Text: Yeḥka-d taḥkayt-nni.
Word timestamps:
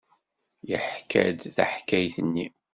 Yeḥka-d 0.69 1.39
taḥkayt-nni. 1.55 2.47